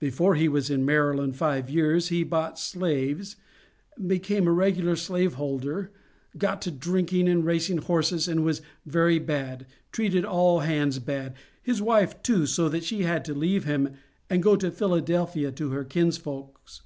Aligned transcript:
Before 0.00 0.34
he 0.34 0.48
was 0.48 0.68
in 0.68 0.84
Maryland 0.84 1.36
five 1.36 1.70
years 1.70 2.08
he 2.08 2.24
bought 2.24 2.58
slaves, 2.58 3.36
became 4.04 4.48
a 4.48 4.52
regular 4.52 4.96
slave 4.96 5.34
holder, 5.34 5.92
got 6.36 6.60
to 6.62 6.72
drinking 6.72 7.28
and 7.28 7.44
racing 7.44 7.78
horses, 7.78 8.26
and 8.26 8.44
was 8.44 8.62
very 8.84 9.20
bad 9.20 9.66
treated 9.92 10.24
all 10.24 10.58
hands 10.58 10.98
bad, 10.98 11.34
his 11.62 11.80
wife 11.80 12.20
too, 12.20 12.46
so 12.46 12.68
that 12.68 12.82
she 12.82 13.04
had 13.04 13.24
to 13.26 13.32
leave 13.32 13.62
him 13.62 13.90
and 14.28 14.42
go 14.42 14.56
to 14.56 14.72
Philadelphia 14.72 15.52
to 15.52 15.70
her 15.70 15.84
kinsfolks. 15.84 16.82